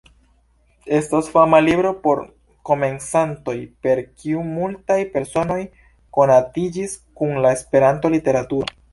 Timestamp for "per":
3.87-4.01